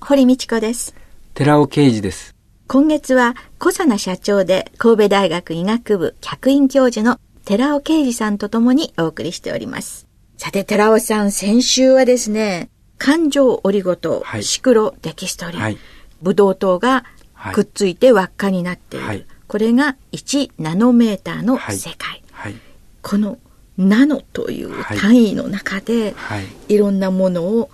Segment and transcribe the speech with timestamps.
[0.00, 0.94] 堀道子です。
[1.34, 2.34] 寺尾啓二です。
[2.66, 10.06] 今月は小佐奈社長で神戸大学医学部客員教授の寺尾啓二さんと共にお送りしております。
[10.36, 15.78] さて寺尾さん先週はですね環状オリゴ糖、はい、シクロデキストリン、はい、
[16.22, 17.04] ブドウ糖が
[17.52, 22.54] くっついて輪っかになっている、はい、これが1ナノメーターの世界、はい、
[23.02, 23.38] この
[23.76, 27.70] ナノという単位の中で、はい、いろんなものを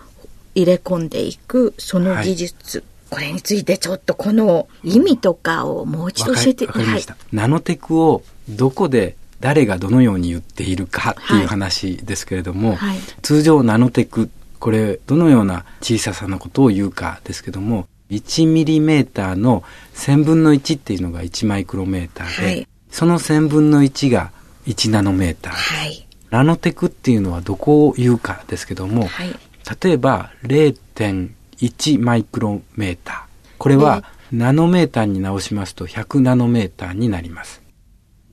[0.55, 6.67] 入れ込んでいくその技術、はい、これについてちょっとこの意味とかをもう一度教えて。
[6.67, 7.17] ください。
[7.33, 19.63] ナノテクをどこで誰がどのように言っているかっていう話ですけれども、はい、通常ナノテクこれどのような小ささのことを言うかですけども1ミリメーターの
[19.95, 24.33] 1000分の1っていうのが1マイクロメーターで、はい、その1000分の1が
[24.67, 29.37] 1ナノメーター、はい、ナノテクっていうのはどこを言うかですけども、はい、
[29.83, 33.49] 例えば0.1マイクロメーター。
[33.59, 37.63] これはナノメーターに直しますと100ナノメーターになります。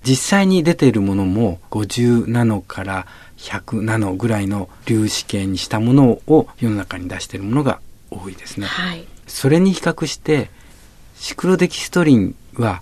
[0.04, 3.06] 実際に出ているものも50ナノから
[3.38, 8.66] 100ナノぐらいの粒子系にしたものを世の中に出しているものが多いですね。
[8.66, 10.50] はい、それに比較して
[11.16, 12.82] シクロデキストリンは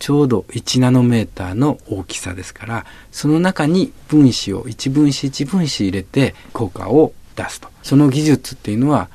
[0.00, 7.12] ちょうど1ナノメーターの大きさですからその中に分子を1分子1分子入れて効果を
[7.42, 7.68] 出すと。
[7.82, 9.08] その技術っていうのは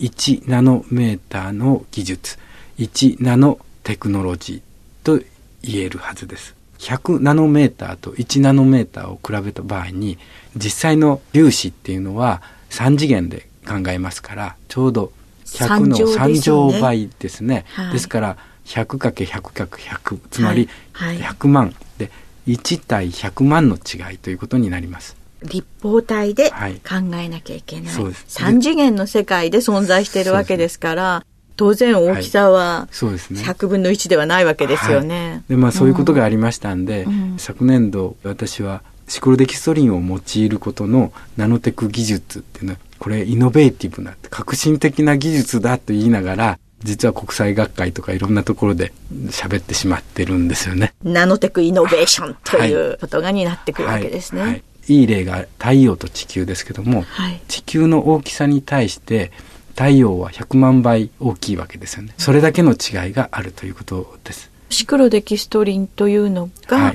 [0.00, 2.38] 1ナノメーターの技術。
[2.78, 5.22] 1ナノテクノロジーと
[5.62, 6.54] 言えるはずです。
[6.78, 10.18] 100ナノメーターと1ナノメーターを比べた場合に
[10.56, 12.40] 実際の粒子っていうのは
[12.70, 15.12] 3次元で考えますからちょうど
[15.44, 17.64] 100の3乗倍ですね。
[17.64, 17.92] ですね。
[17.92, 22.10] ですから 100×100×100 つまり100万で
[22.46, 25.19] 1対100万の違いということになります。
[25.42, 27.94] 立方体で考えなきゃいけない。
[27.94, 31.24] はい、3次元の世界で存在しているわけですから、
[31.56, 35.30] 当然大きさは100分の1ではないわけですよね。
[35.30, 48.92] はい、でまあそういうことがありましたんで、うん、昨年度私はシクロデキストリンを用いることのナノテク技術っていうのはこれイノベーティブな革新的な技術だと言いながら実は国際学会とかいろんなところで
[49.26, 50.94] 喋ってしまってるんですよね。
[51.02, 54.40] ナノテクイノベーションということがになってくるわけですね。
[54.40, 54.50] はい。
[54.50, 54.56] は
[54.92, 59.32] い、いい例が太陽と地球ですけども、はい、地球の大きさに対して
[59.70, 62.14] 太陽は100万倍大きいわけですよね。
[62.18, 64.50] それだけの違いがあるということです。
[64.68, 66.94] シクロデキストリンというのが、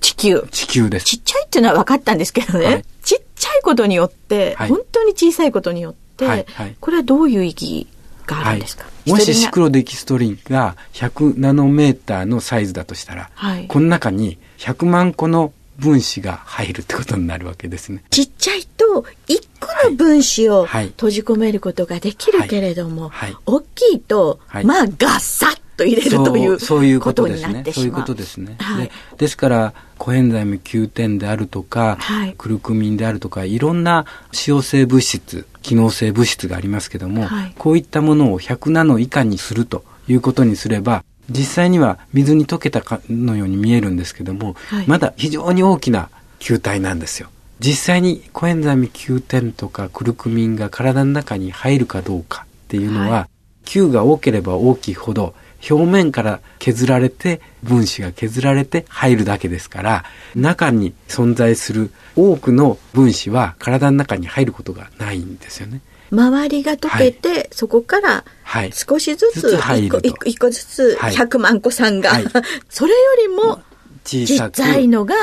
[0.00, 0.46] 地球。
[0.50, 1.06] 地球です。
[1.06, 2.66] ちっちゃいっていうのは分かったんですけどね。
[2.66, 7.86] はい、ちっちゃいことによって、はい、本当に小さいことによって、はいはい、これはどういう意義
[8.26, 13.30] があるんですか、もしシクロデキストリンが100ナノメーターのサイズだとしたら、
[13.68, 18.02] この中に100万個の分子が入るってことになるわけですね。
[18.10, 23.32] ちっちゃいと一個の分子を閉じ込めることができるけれども、はい。
[23.32, 27.64] はい、大きいと、まあガッサッと入れるというそういうことですね。
[27.72, 28.56] そういうことですね。
[28.58, 47.28] はい、でですからコエンザイム Q10 であるとか、はい、クルクミンであるとかいろんな使用性物質機能性物質がありますけども、はい、こういったものを100ナノ以下にするということにすれば実際には水に溶けたかのように見えるんですけども、はい、まだ非常に大きな球体なんですよ。
[47.58, 53.28] 実際にコエンザミ Q10 とかクルクミンが体の中に入るかどうかっていうのは、はい、
[53.64, 55.34] Q が多ければ大きいほど
[55.68, 60.04] 表面から削られて分子が削られて入るだけですから
[60.34, 65.80] 中に存在する多くの分子は体の中に入ることがないんですよね。
[66.10, 68.24] 周りが溶けて、はい、そこから
[68.72, 72.24] 少しずつ一個一個ずつ100万個さんが、はい、
[72.68, 73.62] それよりも
[74.04, 75.14] 小さいのが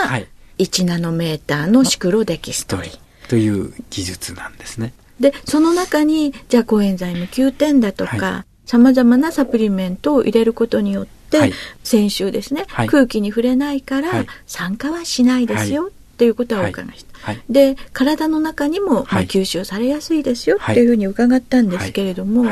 [0.59, 2.91] 1ナノメーターのシクロデキストリン。
[3.27, 4.93] という技術なんですね。
[5.19, 11.53] で、その中に、じゃあコエンザイム9点だとか、さまざまなサプリメントを入れることによって、はい、
[11.83, 15.91] 先週ですね、はい、空気に触れないから酸化はしないですよ、
[16.23, 17.19] っていうことは伺いました。
[17.19, 22.45] はい、で体の中にも、まあ、吸収されやすいですよっていうふうに伺ったんですけれども、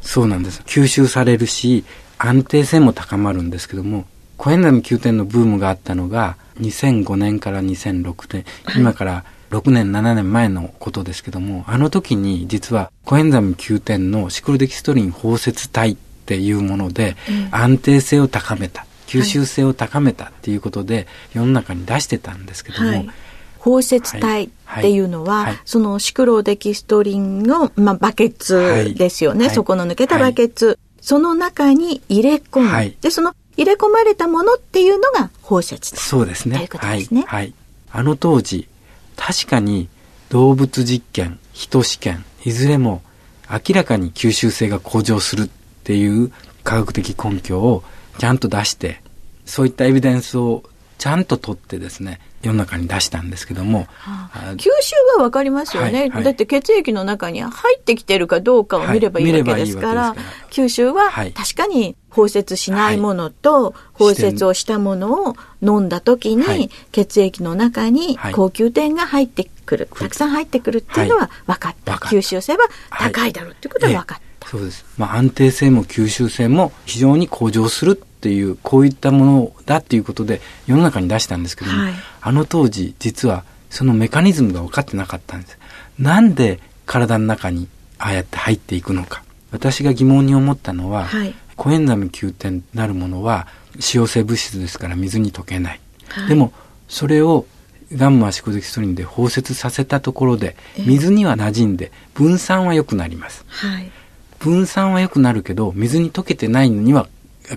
[0.00, 0.62] そうなんです。
[0.64, 1.84] 吸収されるし
[2.16, 4.06] 安定性も高まるんですけども
[4.36, 8.44] コエンザム9点のブームがあったのが2005年から2006年、
[8.76, 15.96] 今から6年、7年前のことですけども、あの時に実はコエンザミ Q10 のシクロデキストリン包摂体っ
[16.26, 17.16] ていうもので、
[17.50, 23.10] 安定性を高めた、吸収性を高めたっていうことで、世の中に出してたんですけども、はい。
[23.58, 24.50] 包摂体っ
[24.80, 25.44] ていうのは、はい。
[25.46, 36.58] はい、そのシクロデキストリンの、まあ、バケツですよね、はい、そこの抜けたバケツ、その中に入れ込む、でその入れ込まれたものっていうのが包摂体そうですね。
[36.58, 37.54] ということですね、はい。
[37.90, 38.68] あの当時
[39.16, 39.88] 確かに
[40.28, 43.02] 動物実験人試験いずれも
[43.50, 45.48] 明らかに吸収性が向上するっ
[45.84, 46.30] ていう
[46.62, 47.82] 科学的根拠を
[48.18, 49.00] ちゃんと出して
[49.44, 50.62] そういったエビデンスを
[50.98, 60.18] ちゃんと取ってですね世の中に出したんですけども、はあ、吸収がわかりますよね、はいはい、だって血液の中に入ってきてるかどうかを見ればいいわけですから、はい、
[60.52, 72.60] 吸収は確かに包摂しないものと、包摂をしたものを飲んだ時に、血液の中に高級点が入ってくる、たくさん入ってくるっていうのは分かった、吸収性は
[72.90, 85.58] 高いだろうっていうことは分かった、そうです、まあ、安定性も吸収性も非常に向上するっていうこういったものだっていうことで世の中に出したんですけども、はい、あの当時実はそのメカニズムが分かってなかったんです。
[86.00, 87.68] なんで体の中に
[87.98, 89.22] ああやって入っていくのか。
[89.52, 93.46] 私が疑問に思ったのは、はい、コエンザミ Q10 なるものは
[93.78, 95.80] 使用性物質ですから水に溶けない。
[96.08, 96.52] はい、でも
[96.88, 97.46] それを
[97.92, 103.44] ガンマシコデキストリンで包摂させたところで水には馴染んで分散は良くなります。
[103.46, 103.90] はい、
[104.38, 107.08] 分散は良くなるけど水に溶けてないのには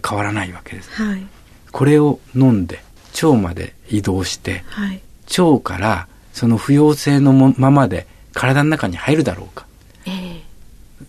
[0.08, 0.90] 変わらないわけです。
[0.92, 1.26] はい、
[1.72, 2.84] これを飲んで
[3.22, 5.02] 腸まで移動して、はい、
[5.38, 9.66] 腸からその不溶性のままで体の中に入るだろうか、
[10.06, 10.42] えー、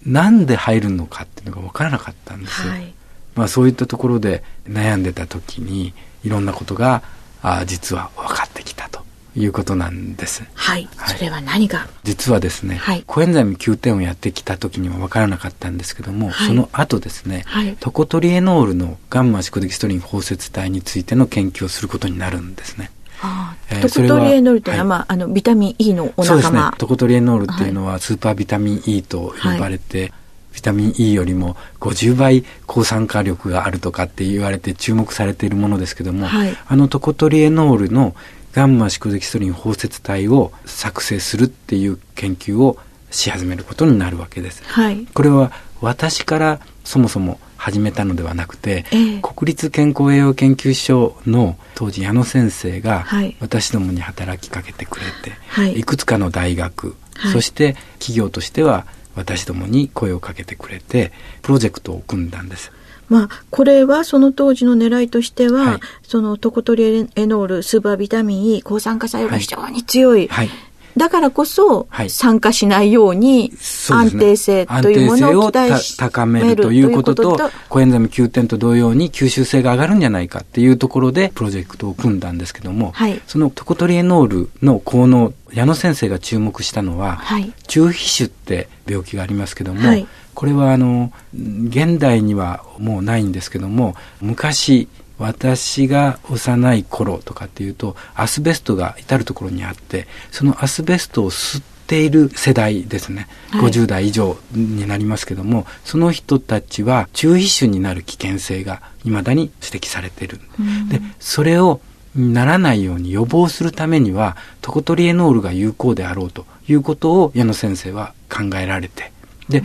[0.05, 2.73] なんで入るのかっていうのが分からなかったんですよ。
[2.73, 2.94] はい、
[3.34, 5.94] まあ、そういったところで悩んでた時に
[6.25, 7.02] いろんなことが
[7.43, 10.44] あ実は分かってきたということなんです。
[10.55, 10.88] はい。
[10.96, 11.88] はい、それは何が？
[12.05, 22.90] 実はですね、はい、コエンザイム9点をやってきた時には分からなかったんですけども、はい、その後ですね、はい、トコトリエノールのガンマシコデキストリン包摂体についての研究をすることになるんですね。
[23.23, 26.61] ああトコトリエノールというのは、まあ、あのビタミン E のお仲間そうですね。
[26.79, 30.12] トコトリエノールっていうのはスーパービタミン E と呼ばれて、
[30.52, 38.14] ビタミン E よりも50倍抗酸化力があるとかって言われて注目されているものですけども、はい、あのトコトリエノールの
[38.53, 42.77] ガンマシクデキストリン包摂体を作成するっていう研究を
[43.11, 44.63] し始めることになるわけです。
[44.65, 53.07] はい、これは私からそもそも始めたのではなくて、えー、国立健康栄養研究所の当時矢野先生が
[53.41, 61.13] 私どもに働きかけてくれて、はい、いくつかの大学、はい、そして企業としては私どもに声をかけてくれて
[61.43, 62.73] プロジェクトを組んだんです。
[63.09, 70.29] まあ、これはその当時の狙いとしては、はい、そのトコトリエノール、スーパービタミン E、抗酸化作用が非常に強い。
[70.29, 70.51] はい、
[70.97, 73.53] だからこそ、酸化しないように
[73.91, 94.88] 安定性というものを高めるということと、コエンザミ9点と同様に吸収性が上がるんじゃないかっていうところでプロジェクトを組んだんですけども、はい、そのトコトリエノールの効能、矢野先生が注目したのは、はい、中皮腫って病気がありますけども、はいこれはあの現代にはもうないんですけども昔
[95.19, 110.41] 私が幼い頃とかっていうとアスベストが至る所にあってそのアスベストを吸っている世代ですね、はい、50代以上になりますけどもその人たちは中皮腫になる危険性が未だに指摘されている。
[110.89, 111.81] でそれを
[112.15, 119.12] ならないように予防するためにはトコトリエノールが有効であろうということを矢野先生は考えられて。
[119.48, 119.62] で、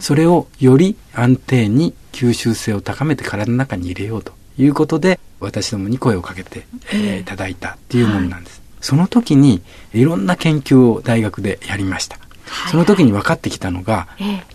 [0.00, 9.62] それをより安定に吸収性を高めて体の中に入れようということで私どもに声をかけて、えー、いただいたっていうものなんです、はい、その時に
[9.92, 14.08] いろんな研究を大学でやりました、はい、その時に分かってきたのが、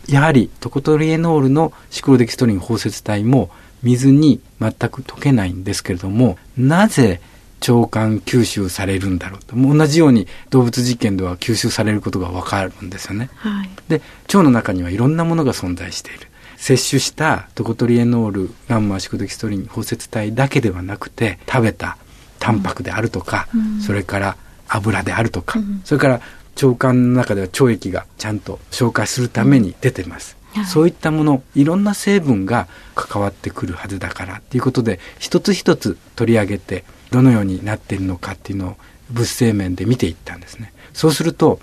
[0.07, 3.51] やはりトコトリエノールのシクロデキストリン包摂体も
[3.83, 7.21] 水に全く溶けないんですけれどもなぜ
[7.67, 9.55] 腸管吸収されるんだろうと。
[9.55, 16.27] 同じように動物実験では吸収されることがわかるんですよね、はい、で腸の中にはいろんなものが存在している。
[16.57, 21.97] 摂取したトコトリエノールガンマシクドキストリン包摂体だけではなくて食べた
[22.37, 24.37] タンパクであるとか、うん、それから
[24.67, 26.21] 油であるとか、うん、それから
[26.61, 38.77] 腸管の中では腸液がちゃんと消化するために出てます、はい、そういったものいろんな成分が関わってくるはずだからっていうことで一つ一つ取り上げてどのようになっているのかっていうのを
[39.11, 40.73] 物性面で見ていったんですね。
[40.93, 41.59] そうすると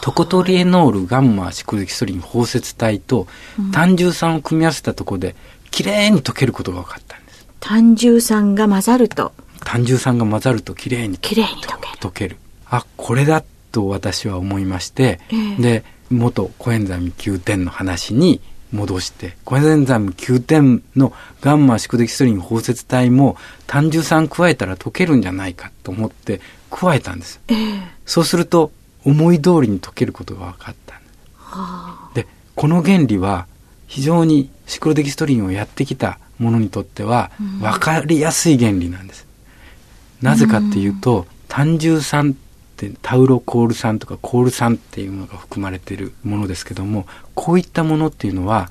[0.00, 3.26] トコトリエノールガンマシクルキソリン包摂体と
[3.72, 5.36] 単重酸を組み合わせたところで
[5.70, 7.46] きれいに溶けることが分かったんです。
[7.60, 9.32] 単重酸が混ざると。
[9.64, 11.42] 単重酸が混ざるときれいに溶ける。
[12.00, 12.38] 溶ける。
[12.66, 18.40] あ、これだと私は思いまして、えー、で、元コエンザミ9点の話に
[18.72, 23.36] 戻して、コエンザミ9点のガンマ宿敵ストリン包接体も
[23.66, 27.40] 単純酸加えたら溶けるんじゃないかと思って加えたんです。
[27.48, 28.72] えー、そうすると
[29.04, 31.00] 思い通りに溶けることが分かった。
[32.14, 33.46] で、この原理は
[33.86, 39.26] 非常にシクロデキストリンをやってきたものにとっては分かりやすい原理なんです。
[40.22, 42.36] なぜかっていうと、単重酸
[42.88, 48.70] ってタウロコール酸とかコール酸っていうのが含まれているものですけども、こういったものっていうのは、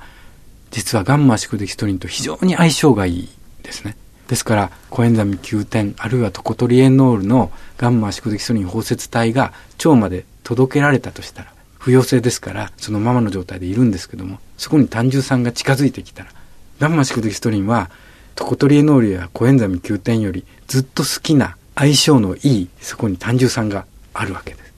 [0.70, 3.28] 実はガンマシクデキストリンと非常に相性がいい
[3.62, 3.96] ですね。
[4.28, 16.30] ですから、コエンザミ9点、あるいはトコトリエノールのガンマシクデキストリン包摂体が腸まで届けられたとしたら、不溶性ですから、そのままの状態でいるんですけども、そこに単純酸が近づいてきたら、
[16.78, 17.90] ガンマシクデキストリンは、
[18.36, 23.86] トコトリエノールやコエンザミ9点よりずっと好きな相性のいい、そこに単純酸が
[24.20, 24.72] あるわけです。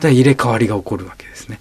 [0.00, 1.58] だ入れ替わりが起こるわけですね。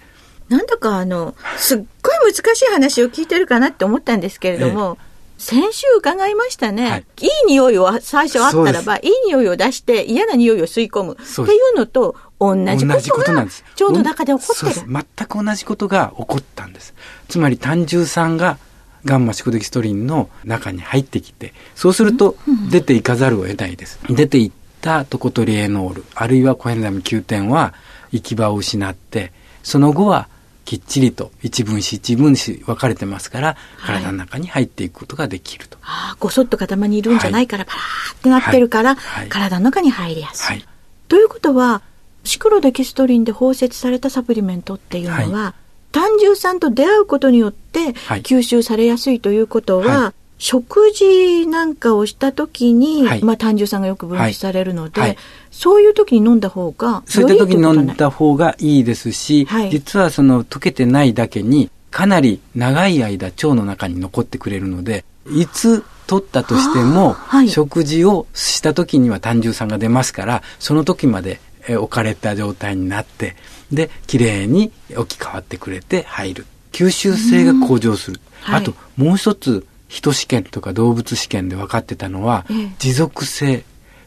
[0.49, 13.53] なんだかあの、すっごい難しい話を聞いてるかなって思ったんですけれども、ええ先週伺いましたね、はい、いい匂いを最初あったらば、いい匂いを出して嫌な匂いを吸い込むっていうのと同じことが腸
[13.91, 14.87] の中で起こってる。
[14.87, 16.93] 全く同じことが起こったんです。
[17.27, 18.57] つまり単純酸が
[19.03, 22.37] ガンマシクデキストリンの中に入ってきて、そうすると
[22.71, 23.99] 出ていかざるを得ないです。
[24.09, 24.51] 出ていっ
[24.85, 27.73] たトコトリエノール、あるいはコエンザミ9点は
[28.11, 30.27] 行き場を失って、その後は
[30.63, 35.79] きっちりと一分子一分子分かれてますから、体の中に入っていくことができると。
[35.81, 38.95] ああ、ごそっと塊にいるんじゃないから、パラーってなってるから、
[39.29, 40.63] 体の中に入りやすい。
[41.07, 41.81] ということは、
[42.23, 45.55] シクロデキストリンで包摂されたサプリメントっていうのは、
[45.91, 55.17] 単純酸と出会うことによって吸収されやすいということは、食事なんかをした時に、はい、まあ単純酸がよく分泌されるので、はい、
[55.51, 67.15] そういう時に飲んだ方がそういった時に飲んだ方がいいですし、はい、実はその溶けてないだけにかなり長い間腸の中に残ってくれるのでいつ取ったとしても、
[67.47, 73.35] 食事をした時には単純酸が出ますからその時まで置かれた状態になって
[73.71, 76.45] で綺麗に置き換わってくれて入る。
[76.71, 82.45] 吸収性が向上する、あともう一つ人試験とか動物試験で分かってたのは、
[82.79, 83.63] 持続性。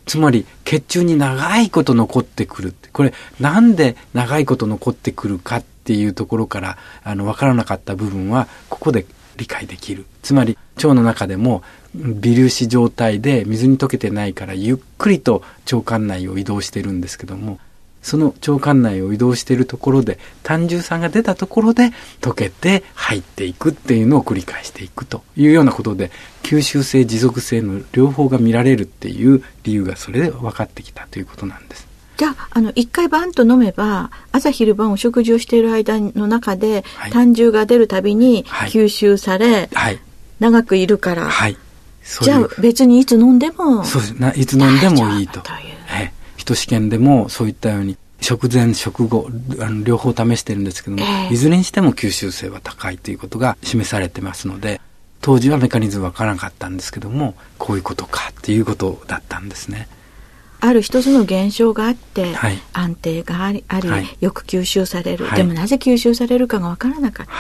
[0.06, 2.75] つまり血中に長いこと残ってくる。
[2.92, 9.04] これなんで長いこと残ってくるかっていうところからあの分からなかった部分はここで
[9.37, 10.06] 理解できる。
[10.23, 11.62] つまり腸の中でも
[11.94, 17.58] 微粒子状態で水に溶けてないからゆっくりと腸管内を移動してるんですけども
[18.02, 26.11] その腸管内を移動しているところで単純酸が出たところで溶けて入っていくっていうのを繰り返していくというようなことで
[26.43, 31.88] 吸収性持続性の両方が見られるっていう理由がそれで分かってきたということなんです。
[32.17, 40.00] じゃあ、あの、一回バンと飲めば、朝昼晩お食事をしている間の中で、はい、単純が出るたびに吸収され、はい、
[40.40, 41.57] 長くいるから、はい、
[42.23, 44.40] じゃあ別にいつ飲んでも、そうです。
[44.40, 45.40] いつ飲んでもいいと。
[45.43, 45.77] という
[46.49, 49.28] ト試験でもそういったように食前食後
[49.61, 54.81] あの両方試してるんですけども、えー、いずれにしても吸収性は高いということが示されてますので
[55.21, 59.88] 当時はメカニズムわからなかったんですけどもこういうことかっていうことだったんですね。
[60.60, 67.32] ある一つの現象があって、はい、安定がありあり、はい、よく吸収される、はい、でもなぜ吸収されるかが分からなかった、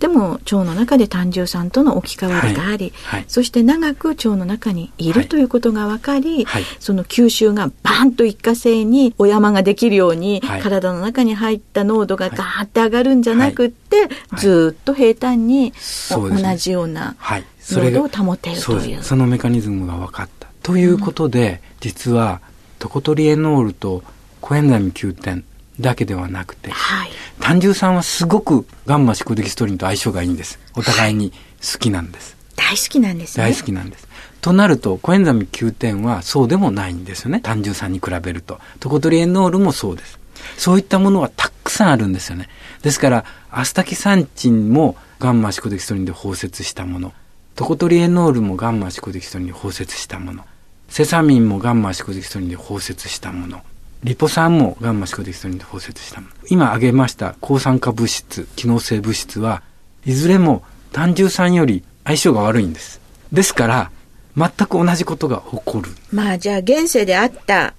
[0.00, 2.92] でも腸の中で単純酸との置き換わりがあり、
[3.28, 6.46] そして長く腸の中にいるということが分かり、
[6.78, 15.72] その吸収がバンと一過性にお山ができるように、体の中に入った濃度がガーって上がるんじゃなくって、ずっと平坦に
[16.10, 17.16] 同じような
[17.60, 19.02] 濃度を保てるという。
[19.02, 20.48] そのメカニズムが分かった。
[20.62, 22.40] ということで、うん、実は
[22.84, 24.02] トコトリエノールと
[24.42, 25.42] コエンザミ9点
[25.80, 27.10] だけではなくて、はい、
[27.40, 30.58] 単純酸はすごくガンマシクデキストリンと相性がいいんです。
[30.76, 32.36] お互いに好きなんです。
[32.58, 33.42] はい、大好きなんですね。
[33.42, 34.06] 大好きなんです。
[34.42, 37.40] となると、コエンザミ9点はそうでもないんですよね。
[37.40, 38.60] 単純酸に比べると。
[38.80, 40.18] トコトリエノールもそうです。
[40.58, 42.50] そういったものはたくさんあるんですよね。
[42.82, 47.14] ですから、アスタキサンチンもガンマシコデキストリンで包摂したもの。
[47.54, 50.44] トコトリエノールもガンマシコデキストリンで包摂したもの。
[50.88, 53.62] セサミンもガンマシコデキストリンで包摂したもの。
[54.04, 56.34] リポ酸もガンマシコデキストリンで包摂したもの。
[56.48, 59.62] 今挙げました抗酸化物質、機能性物質は
[60.04, 60.62] いずれも
[60.92, 63.00] 単純酸より相性が悪いんです。
[63.32, 63.90] ですから、
[64.36, 65.90] 全く同じことが起こる。
[66.12, 67.74] まあじゃあ現世であった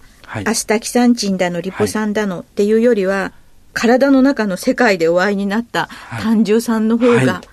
[0.46, 3.32] アスタキサンチンだのリポ酸だのっていうよりは、はい、
[3.74, 5.90] 体の中の世界でお会いになった
[6.22, 7.48] 単純酸の方が、はい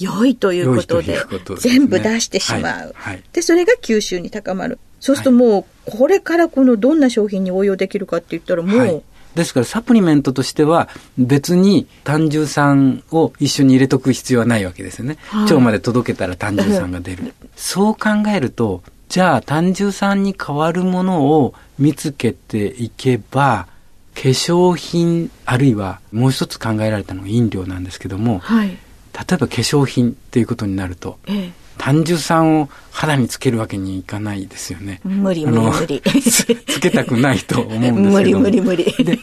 [0.00, 1.18] 良いということで、
[1.58, 2.94] 全部出してしまう、
[3.32, 4.78] で、それが吸収に高まる。
[5.00, 9.02] そうするともう、これからこのどんな商品に応用できるかって言ったらもう、
[9.34, 15.16] ですからサプリメントとしては別に胆汁酸を一緒に入れとく必要はないわけですよね。
[15.28, 17.34] はい、腸まで届けたら胆汁酸が出る。
[17.54, 23.68] そう考えると、じゃあ胆汁酸に代わるものを見つけていけば、
[24.14, 28.76] 化粧品あるいはもう一つ考えられたのが飲料なんですけども、はい、例え
[29.14, 35.00] ば化粧品っていうことになると、ええ、単純酸を肌につけるわけにいかないですよね。
[35.04, 36.02] 無理無理無理。
[36.20, 37.94] つつけたくないと思うんですけど。
[38.10, 38.84] 無理無理無理。
[39.04, 39.18] で、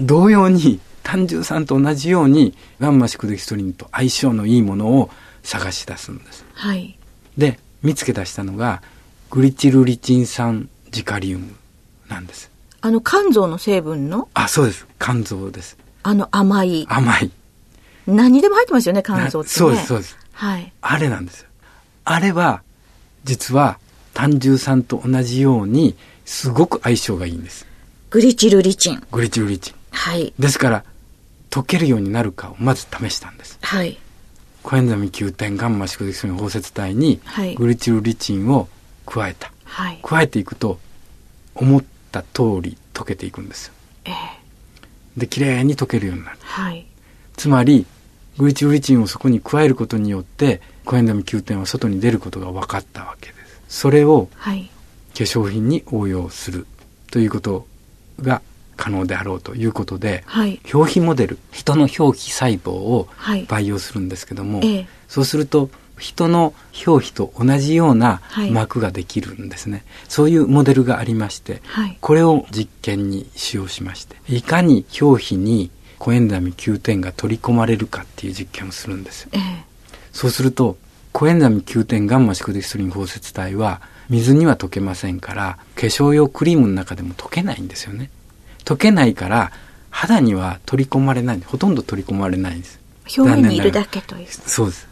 [0.00, 5.10] 同様に単純酸と同じようにガンマシクデキストリンと相性のいいものを
[5.42, 6.44] 探し出すんです。
[6.54, 6.96] はい。
[7.36, 8.82] で、見つけ出したのが
[9.30, 11.54] グリチルリチン酸ジカリウム
[12.08, 12.50] なんです。
[12.80, 14.28] あの肝臓の成分の？
[14.34, 14.86] あ、そうです。
[15.00, 15.76] 肝臓です。
[16.02, 16.86] あの甘い。
[16.88, 17.30] 甘い。
[18.06, 20.16] 何でも入ってますよね、肝臓って、ね、そうです、そうです。
[20.32, 20.72] はい。
[20.80, 21.48] あれなんですよ。
[22.04, 22.62] あれは、
[23.24, 23.78] 実は
[24.14, 27.66] 単純酸と同じように、すごく相性がいいんです。
[28.10, 29.02] グリチルリチン。
[29.10, 29.74] グリチルリチン。
[29.90, 30.32] はい。
[30.38, 30.84] ですから、
[31.50, 33.58] 溶けるようになるかをまず試したんです。
[33.62, 33.98] はい。
[34.62, 37.20] コエンザミ9点ガンマ宿敵素包摂体に、
[37.56, 38.68] グリチルリチンを
[39.06, 39.52] 加えた。
[39.64, 39.98] はい。
[40.02, 40.78] 加えていくと、
[41.54, 43.74] 思った通り溶けていくんですよ。
[44.04, 46.38] ええー、で、綺麗に溶けるようになる。
[46.40, 46.86] はい。
[47.36, 47.86] つまり、
[48.38, 53.34] グリチルリチンをそこに加えることによって、コエンザミ9点は外に出ることが分かったわけで
[53.68, 53.80] す。
[53.80, 54.50] それを化
[55.14, 56.66] 粧品に応用する
[57.10, 57.66] ということ
[58.20, 58.42] が
[58.76, 63.08] 可能であろうということで、はい、表皮モデル人の表皮細胞を
[63.48, 66.52] 培養するんですけども、はい、そうすると人の
[66.86, 68.20] 表皮と同じような
[68.50, 71.62] 膜ができるんですね、はい、そういうモデルがありまして、
[72.00, 79.30] これを実験に使用しましていかに表皮にコエンザミ9点が取り込まれるかっていう実験をするんですよ。
[79.34, 79.71] えー
[80.12, 80.76] そうすると、
[81.12, 88.10] コエンザミ9点ガンマシクデキストリン包摂体は水には溶けませんから、化粧用クリームの中でも溶けないんですよね。
[88.64, 89.52] 溶けないから
[89.90, 92.80] 肌には取り込まれない、ほとんど取り込まれないんです。
[93.18, 94.26] 表面にいるだけという。
[94.30, 94.88] そうです。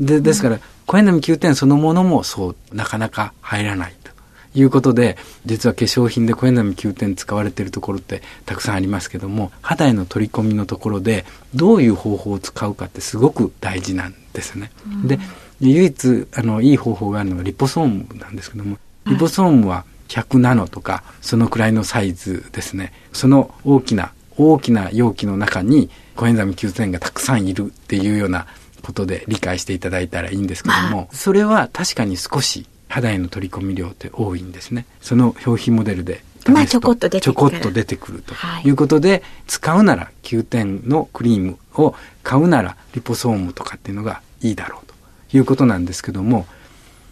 [0.00, 3.94] で、ですから、うん、コエンザミ9点そのものもそう、なかなか入らない。
[4.54, 14.70] いうことで、実は化粧品でコエンザミ9点使われているところってたくさんありますけども、肌への取り込みのところでどういう方法を使うかってすごく大事なんですね。
[14.86, 15.18] うん、で、
[15.60, 22.92] 唯一あのいい方法があるのがリポソームなんですけども、リポソームは100ナノとかそのくらいのサイズですね。
[23.12, 28.46] その大きな大きな容器の中にコエンザミ9点がたくさんいるっていうような
[28.82, 34.86] ことで理解していただいたらいいんですけども、それは確かに少し肌への取り込み量って多いんですね。
[35.00, 37.34] その表皮モデルでまあちょこっと出てくる。
[37.34, 44.94] ちょこっと出てくるということで、はい、使うなら9点のクリームを買うならリポソームとかっていうのがいいだろうと
[45.36, 46.46] いうことなんですけども、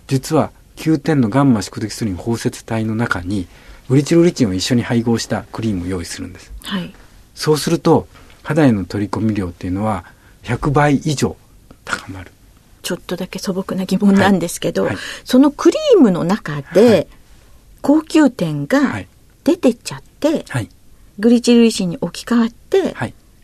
[0.06, 3.48] 実は9点のガンマ宿敵スリン包摂体の中に
[3.88, 6.52] グリチルリチンを一緒に配合したクリームを用意するんです。
[6.62, 6.94] はい、
[7.34, 8.06] そうすると
[8.44, 10.04] 肌への取り込み量っていうのは
[10.44, 11.36] 100倍以上
[11.84, 12.31] 高まる。
[12.82, 14.94] ちょっとだけ素朴な疑問なんですけど、はい。
[14.94, 17.08] はい、そのクリームの中で、
[17.80, 19.00] 高級店が
[19.44, 20.44] 出てっちゃって、
[21.18, 22.94] グリチルリチンに置き換わって、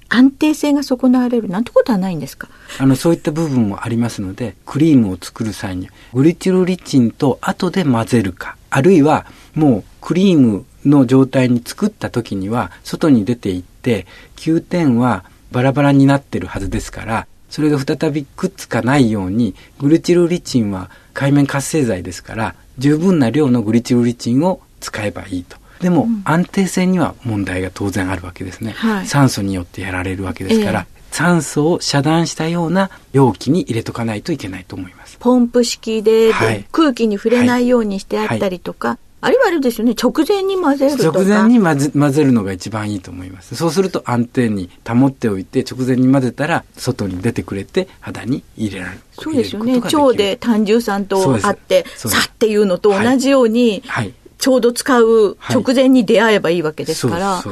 [0.08, 2.48] 安定性が損なわれるなんてことはないんですか？
[2.78, 25.56] あの、そういった部分もありますので、クリームを作る際に、グリチルリチンと後で混ぜるか、あるいはもうクリームの状態に作った時には、外に出ていって、9点はバラバラになってるはずですから、それが再びくっつかないように、グリチルリチンは海面活性剤ですから、十分な量のグリチルリチンを使えばいいと。
[25.80, 35.16] でも、うん、安定性には問題が当然あるわけですね、はい、酸素によってやられるわけですから、えー、酸素を遮断したような容器に入れとかないといけないと思います。
[35.18, 43.56] ポンプ式で、はい、空気に触れないようにしてあったりとか、はいあれはあれですよね、直前に混ぜる直前に混ぜ混ぜるのが一番いいと思います。
[43.56, 49.00] そうすると安定に保っておいて、直前に混ぜたら、外に出てくれて、肌に入れられる。
[49.12, 49.80] そうですよね。
[49.80, 57.42] 腸で胆汁酸とあって、さっていうのと同じように、はい、ちょうど使う直前に出会えばいいわけですから、はい、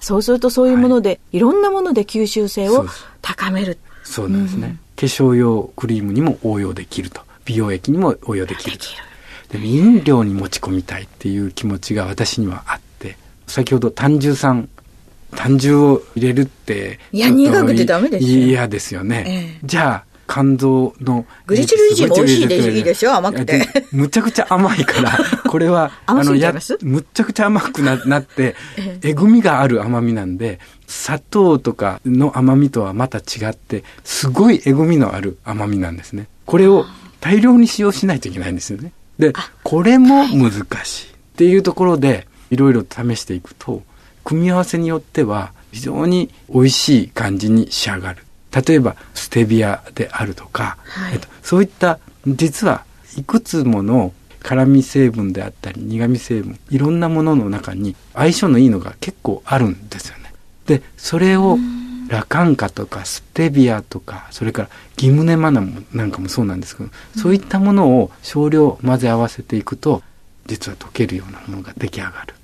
[0.00, 2.86] そうするとそういうもので、はい、いろんなもので吸収性を
[3.22, 3.78] 高める。
[4.04, 4.74] そうなんですね、うん。
[4.74, 7.22] 化粧用クリームにも応用できると。
[7.46, 8.84] 美容液にも応用できると。
[9.50, 14.68] でも飲料に持ち込みたいっていう気持ちが私にはあって先ほど単純酸
[15.34, 18.30] 単純を入れるっていや苦くてダメですよ。
[18.30, 23.14] 嫌ですよね、ええ、じゃあ肝臓のグリチルリチンも美味しいでいいでしょ？
[23.14, 23.64] 甘くて。
[23.92, 25.16] むちゃくちゃ甘いから
[25.48, 28.56] これはあのやむちゃくちゃ甘くななって
[29.02, 36.26] えぐみがある甘みなんで砂糖とかの甘みとはまた違ってすごいえぐみのある甘みなんですね。
[36.44, 36.86] これを
[37.20, 40.52] 大量に使用しないといけないんですよねで、これも難
[40.84, 43.82] しいっていうところで、いろいろ試していくと、
[44.24, 48.24] 組み合わせによっては非常に美味しい感じに仕上がる。
[48.66, 52.84] 例えばステビアであるとか、はい、えっと、そういった実は
[53.18, 60.32] いくつもの辛味成分であったり苦味成分いろんなものの中に相性のいいのが結構あるんですよね。
[60.66, 61.58] でそれを
[62.08, 70.02] ラカンカとかステビアとかそれからギムネマナもなんかもそうなんですけど、うん、そういったものを少量混ぜ合わせていくと
[70.46, 72.34] 実は溶けるようなものが出来上がる。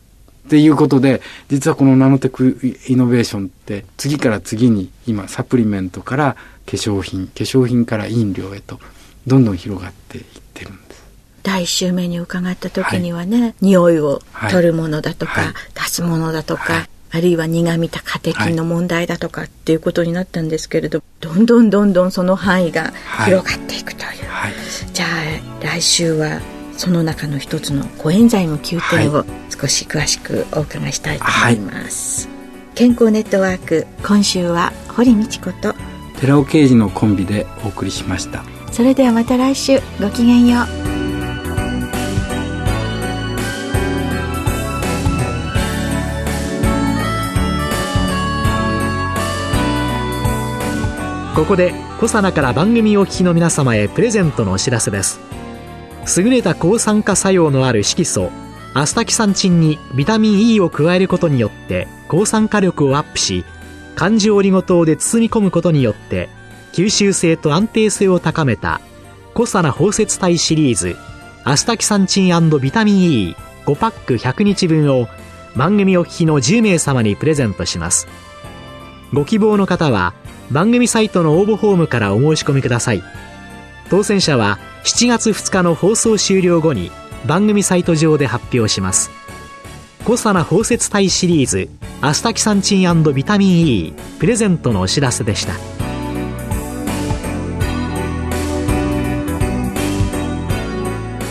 [0.46, 8.80] っていうことで実はこのナノテクイノベーションって次から次に今サプリメントから化粧品化粧品から飲料へと
[9.26, 11.02] どんどん広がっていってるんです。
[11.42, 14.20] 第1週目に伺った時にはね、はい、匂いを
[14.50, 22.92] 取るものだとか、はい、出すものだとか、はい、あるいは苦味たカテキンの問題だとかっていうことになったんですけれど、どんどんどんどんその範囲が
[23.26, 24.10] 広がっていくという。
[24.94, 26.40] じゃあ来週は
[26.76, 32.28] その中の一つのコエンザイム Q 点を少し詳しくお伺いしたいと思います。
[32.74, 35.74] 健康ネットワーク今週は堀道子と
[36.18, 38.42] 寺尾啓二のコンビでお送りしました。
[38.72, 40.81] それではまた来週ごきげんよう
[51.34, 55.18] ここでコサナから番組お聞きの皆様へプレゼントのお知らせです。
[56.18, 58.30] 優れた抗酸化作用のある色素
[58.74, 63.46] アスタキサンチンにビタミン E を加えることによって抗酸化力をアップし
[63.94, 66.28] 環状オリゴ糖で包み込むことによって
[66.72, 68.82] 吸収性と安定性を高めた
[69.32, 70.96] コサナ包摂体シリーズ
[71.44, 75.08] アスタキサンチンビタミン E5 パック100日分を
[75.56, 78.06] 番組お聞きの10名様にプレゼントします。
[79.12, 80.14] ご希望の方は
[80.50, 83.02] 番組サイトの応募フォームからお申し込みください。
[83.88, 86.90] 当選者は7月2日の放送終了後に
[87.26, 89.10] 番組サイト上で発表します。
[90.04, 91.68] コサナ包摂体シリーズ
[92.00, 95.54] アスタキサンチンビタミン E プレゼントのお知らせでした。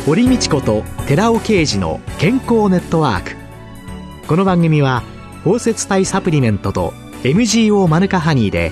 [0.06, 3.36] 堀道子と寺尾啓二の健康ネットワーク。
[4.28, 5.04] この番組は
[5.43, 6.93] 包摂体サプリメントと
[7.24, 8.71] MGO マヌカハニーで